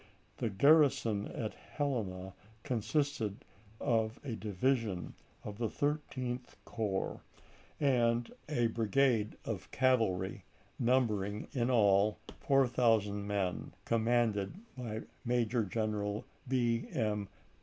The 0.37 0.49
garrison 0.49 1.27
of 1.27 1.53
Helena 1.53 2.33
consisted 2.63 3.45
of 3.79 4.19
a 4.23 4.35
division 4.35 5.13
of 5.43 5.59
the 5.59 5.69
Thirteenth 5.69 6.57
Corps 6.65 7.21
and 7.79 8.31
a 8.49 8.65
brigade 8.65 9.37
of 9.45 9.69
cavalry 9.69 10.43
numbering 10.79 11.49
in 11.51 11.69
all 11.69 12.17
four 12.39 12.67
thou 12.67 12.97
sand 12.99 13.27
men, 13.27 13.73
commanded 13.85 14.55
by 14.75 15.01
Major 15.23 15.63
General 15.63 16.25
B. 16.47 16.87
M. 16.91 17.29